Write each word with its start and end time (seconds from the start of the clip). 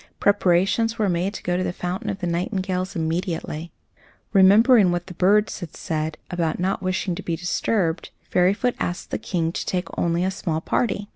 Preparations 0.19 0.97
were 0.97 1.09
made 1.09 1.31
to 1.35 1.43
go 1.43 1.55
to 1.55 1.63
the 1.63 1.71
fountain 1.71 2.09
of 2.09 2.17
the 2.17 2.25
nightingales 2.25 2.95
immediately. 2.95 3.71
Remembering 4.33 4.91
what 4.91 5.05
the 5.05 5.13
birds 5.13 5.59
had 5.59 5.75
said 5.75 6.17
about 6.31 6.57
not 6.59 6.81
wishing 6.81 7.13
to 7.13 7.21
be 7.21 7.35
disturbed, 7.35 8.09
Fairyfoot 8.27 8.73
asked 8.79 9.11
the 9.11 9.19
King 9.19 9.51
to 9.51 9.63
take 9.63 9.95
only 9.99 10.23
a 10.23 10.31
small 10.31 10.59
party. 10.59 11.07